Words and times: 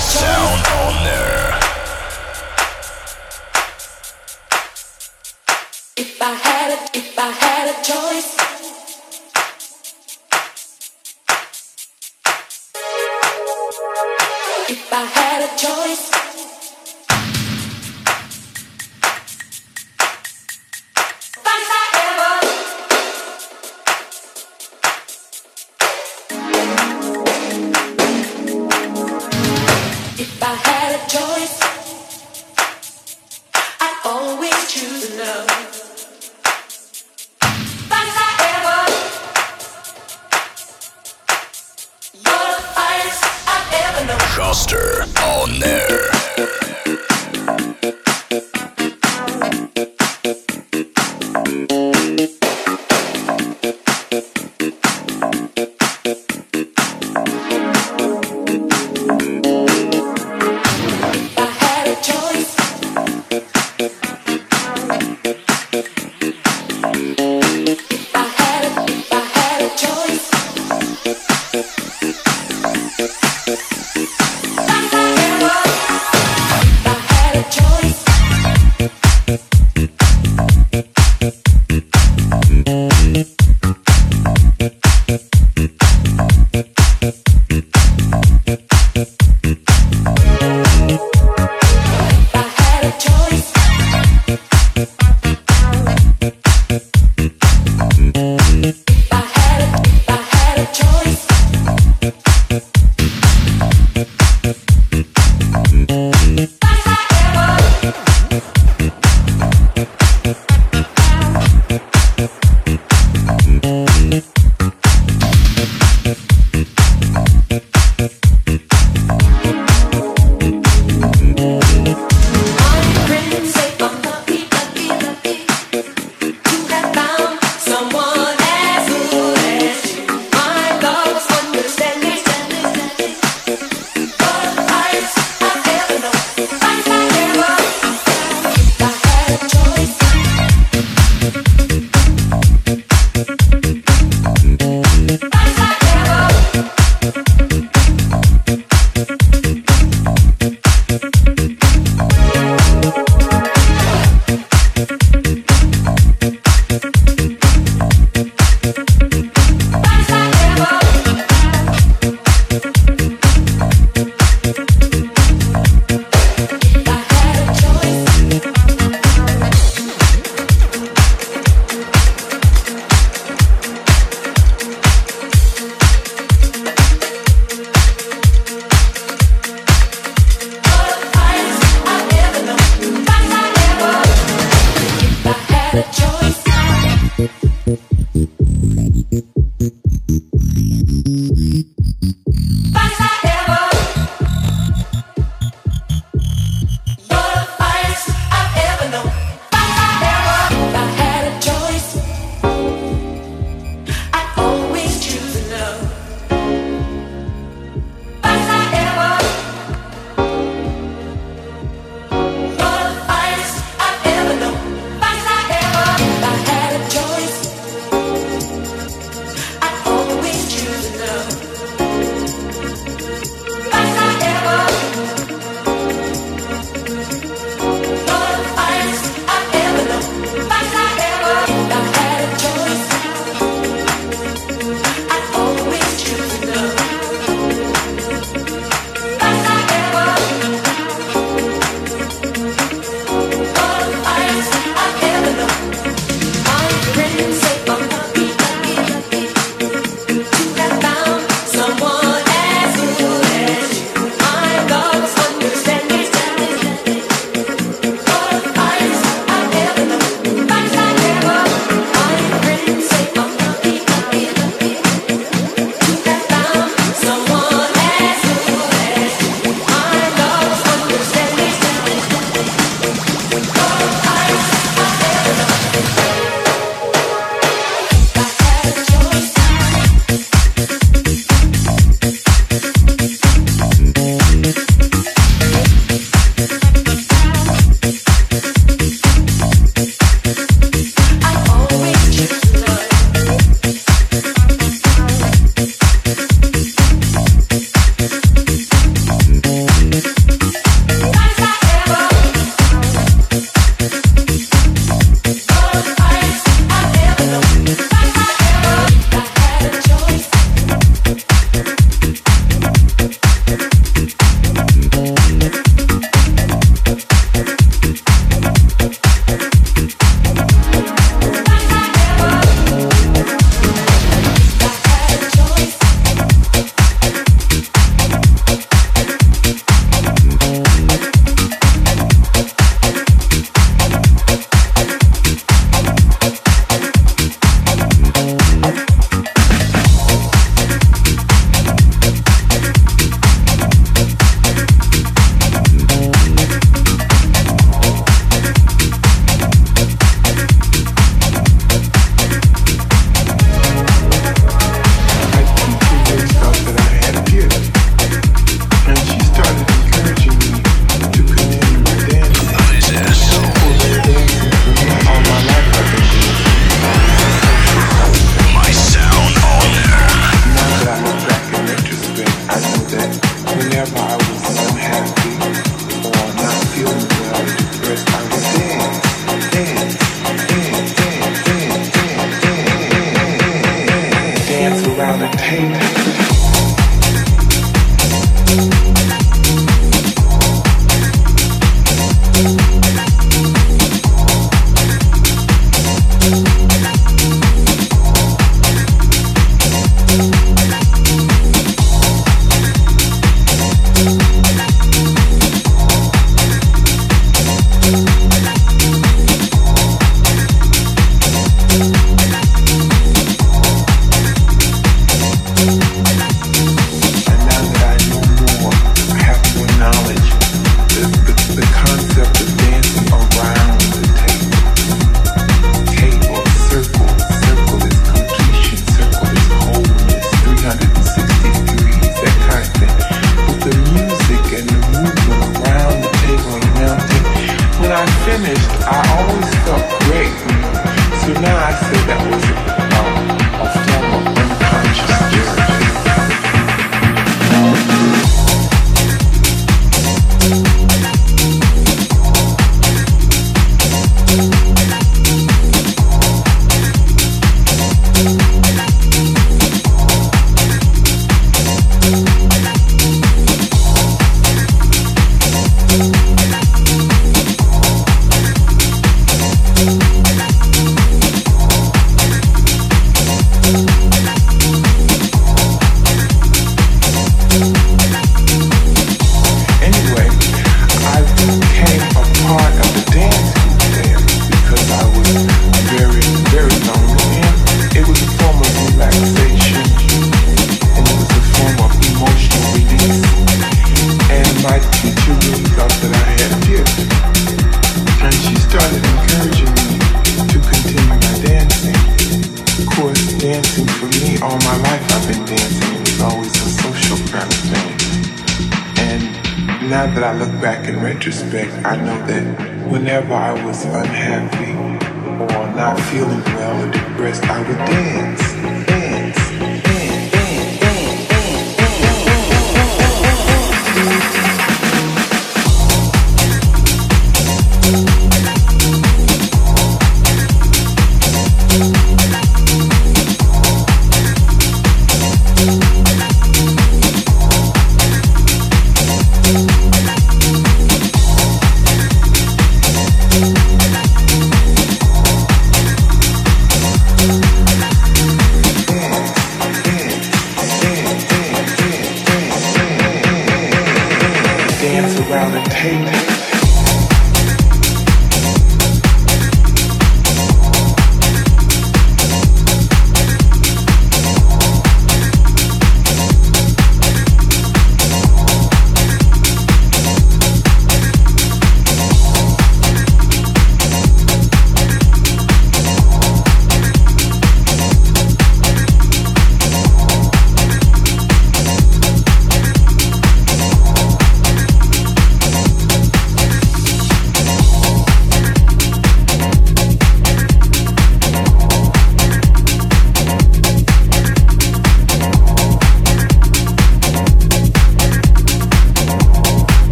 sound 0.00 0.66
on 0.68 1.07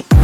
body. 0.00 0.21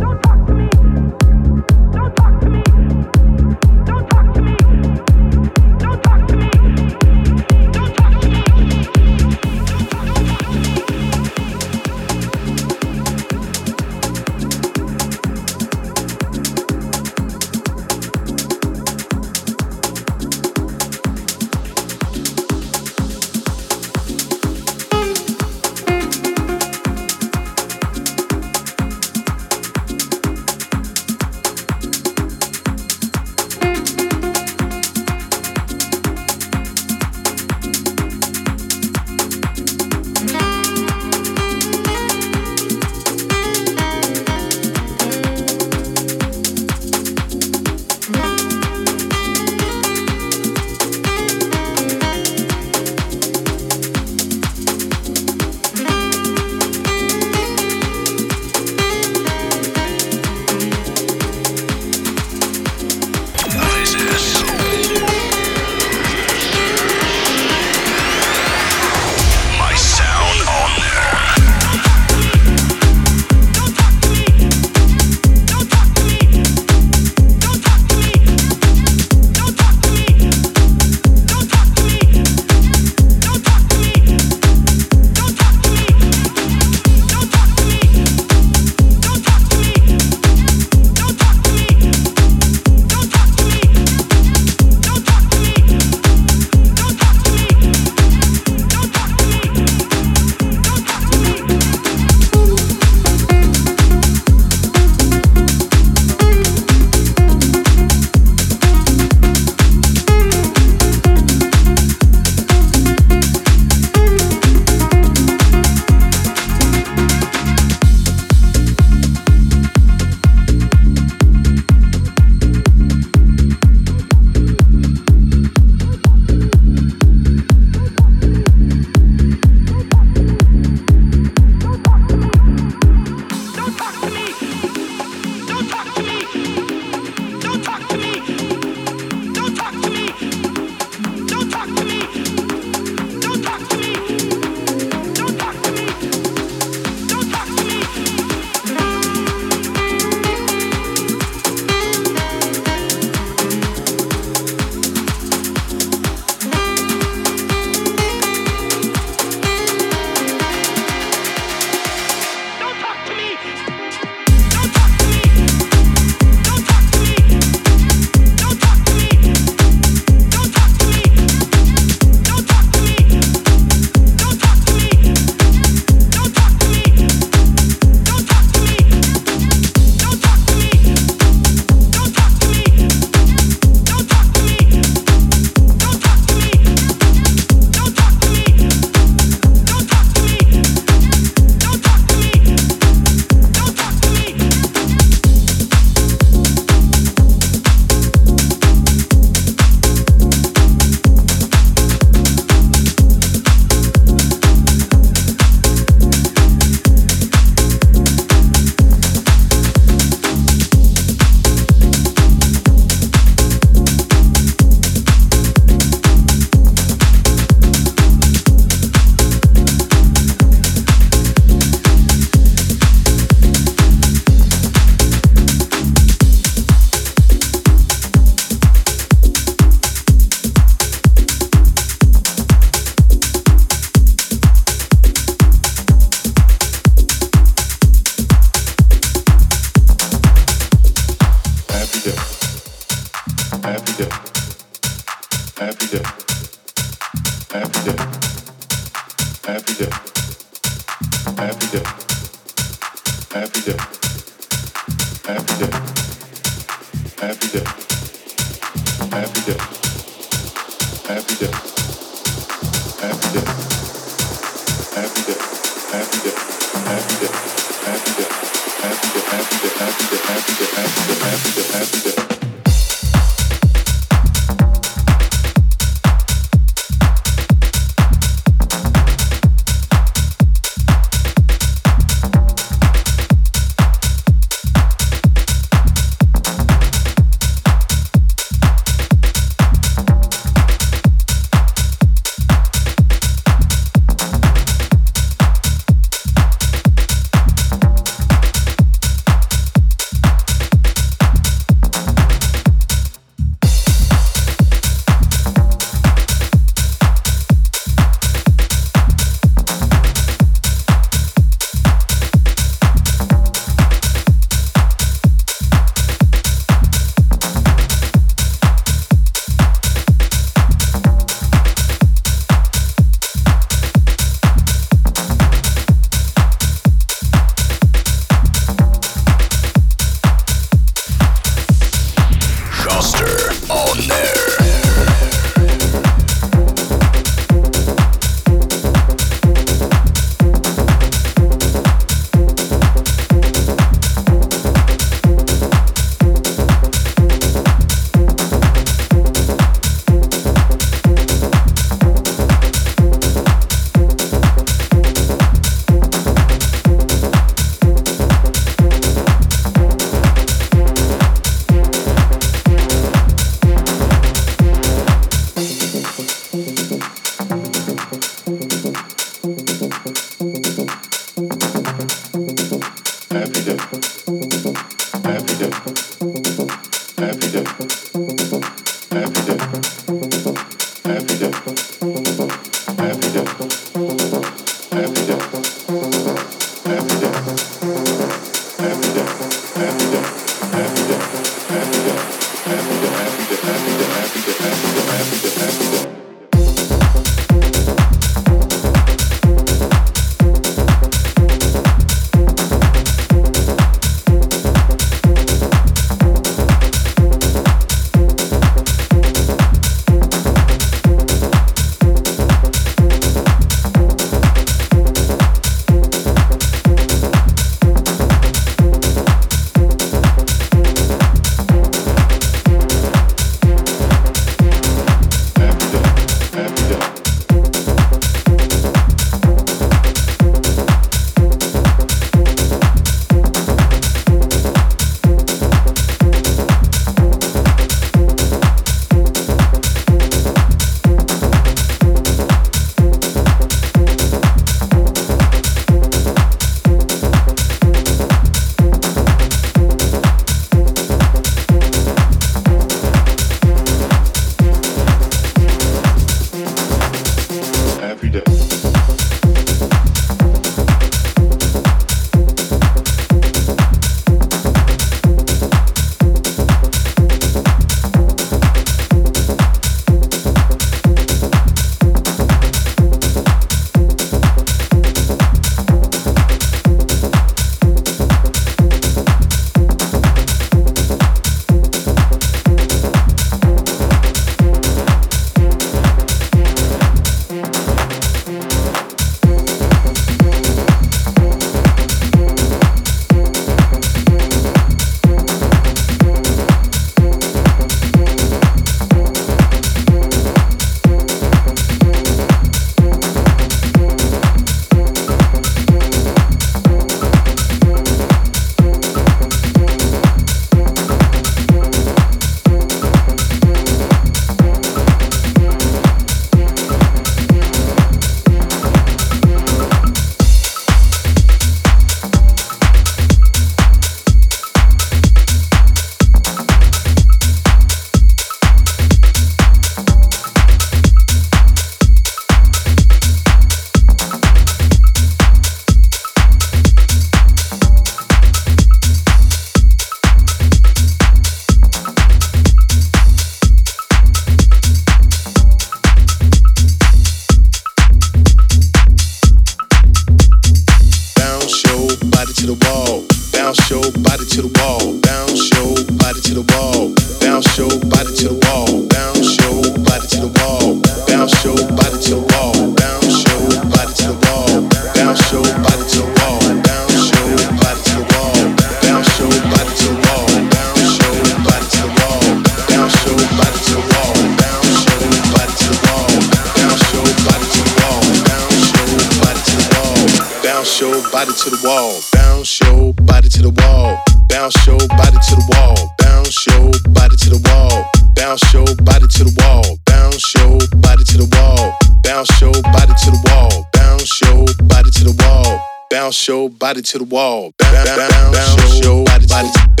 Bounce 580.96 581.12
your 581.12 581.30
body 581.30 581.52
to 581.52 581.68
the 581.68 581.80
wall. 581.84 582.20
Bounce 582.32 582.80
your 582.80 583.12
body 583.28 583.50
to 583.50 583.60
the 583.60 583.68
wall. 583.68 584.16
Bounce 584.48 584.86
your 584.86 584.96
body 584.96 585.36
to 585.36 585.52
the 585.52 585.64
wall. 585.76 585.92
Bounce 586.16 586.66
your 586.66 586.88
body 587.12 587.36
to 587.36 587.50
the 587.52 587.60
wall. 587.68 588.08
Bounce 588.32 588.72
your 588.72 588.88
body 589.04 589.28
to 589.28 589.44
the 589.44 589.52
wall. 589.60 589.84
Bounce 590.08 590.54
your 590.56 590.80
body 591.04 591.20
to 591.28 591.36
the 591.36 591.48
wall. 591.52 591.92
Bounce 592.24 592.56
your 592.62 592.72
body 592.96 593.12
to 593.12 593.28
the 593.36 593.36
wall. 593.44 593.84
Bounce 593.92 594.40
your 594.40 594.64
body 594.88 595.12
to 595.12 595.24
the 595.28 595.36
wall. 595.44 595.84
Bounce 596.08 596.48
your 596.48 596.70
body 596.70 597.02
to 597.02 597.18
the 597.18 597.24
wall. 597.28 597.74
Bounce 597.76 599.04
your 599.04 599.24
body 599.28 599.44
to 599.44 599.52
the 599.52 599.68
wall. 599.68 600.00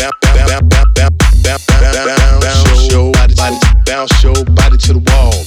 Bounce 3.84 4.22
your 4.24 4.44
body 4.56 4.78
to 4.78 4.92
the 4.94 5.04
wall. 5.12 5.45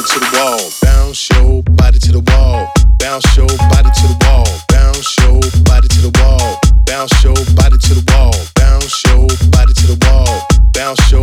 body 0.00 0.14
to 0.14 0.20
the 0.20 0.38
wall. 0.38 0.70
Bounce 0.82 1.28
your 1.30 1.62
body 1.76 1.98
to 1.98 2.12
the 2.12 2.20
wall. 2.20 2.72
Bounce 2.98 3.36
your 3.36 3.46
body 3.68 3.90
to 3.90 4.06
the 4.08 4.16
wall. 4.24 4.46
Bounce 4.68 5.16
your 5.18 5.40
body 5.64 5.88
to 5.88 6.00
the 6.00 6.12
wall. 6.20 6.58
Bounce 6.86 7.24
your 7.24 7.34
body 7.54 7.76
to 7.78 7.94
the 7.94 8.04
wall. 8.12 8.32
Bounce 8.56 9.04
your 9.04 9.26
body 9.50 9.72
to 9.74 9.86
the 9.86 9.98
wall. 10.06 10.40
Bounce 10.72 11.10
your 11.12 11.19